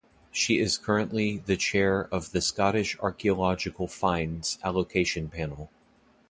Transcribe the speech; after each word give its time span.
She 0.31 0.57
is 0.57 0.79
currently 0.79 1.43
the 1.45 1.55
Chair 1.55 2.07
of 2.11 2.31
the 2.31 2.41
Scottish 2.41 2.97
Archaeological 3.01 3.87
Finds 3.87 4.57
Allocation 4.63 5.29
Panel. 5.29 5.69